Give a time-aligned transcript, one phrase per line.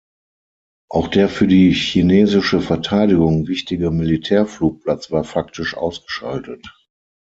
[0.89, 6.67] Auch der für die chinesische Verteidigung wichtige Militärflugplatz war faktisch ausgeschaltet.